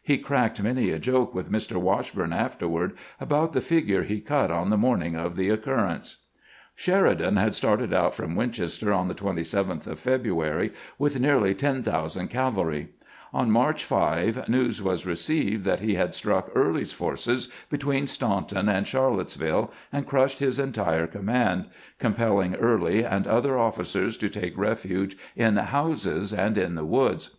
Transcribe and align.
He 0.00 0.16
cracked 0.16 0.62
many 0.62 0.90
a 0.92 1.00
joke 1.00 1.34
with 1.34 1.50
Mr. 1.50 1.76
Washburne 1.76 2.32
afterward 2.32 2.96
about 3.20 3.52
the 3.52 3.60
figure 3.60 4.04
he 4.04 4.20
cut 4.20 4.48
on 4.48 4.70
the 4.70 4.76
morning 4.76 5.16
of 5.16 5.34
the 5.34 5.48
occur 5.48 5.84
rence. 5.88 6.18
Sheridan 6.76 7.34
had 7.34 7.52
started 7.52 7.92
out 7.92 8.14
from 8.14 8.36
"Winchester 8.36 8.92
on 8.92 9.08
the 9.08 9.14
27th 9.16 9.88
of 9.88 9.98
February 9.98 10.72
with 11.00 11.18
nearly 11.18 11.52
10,000 11.52 12.28
cavalry. 12.28 12.90
On 13.32 13.50
March 13.50 13.82
5 13.82 14.44
396 14.46 14.46
CAMPAIGNING 14.46 14.46
WITH 14.46 14.46
GRANT 14.46 14.48
news 14.48 14.80
was 14.80 15.04
received 15.60 15.66
tliat 15.66 15.80
he 15.84 15.94
had 15.96 16.14
struck 16.14 16.52
Early's 16.54 16.92
forces 16.92 17.48
between 17.68 18.06
Staunton 18.06 18.68
and 18.68 18.86
Charlottesville, 18.86 19.72
and 19.92 20.06
crushed 20.06 20.38
his 20.38 20.60
entire 20.60 21.08
command, 21.08 21.66
compelling 21.98 22.54
Early 22.54 23.04
and 23.04 23.26
other 23.26 23.58
officers 23.58 24.16
to 24.18 24.28
take 24.30 24.56
refuge 24.56 25.16
in 25.34 25.56
houses 25.56 26.32
and 26.32 26.56
in 26.56 26.76
the 26.76 26.84
woods. 26.86 27.32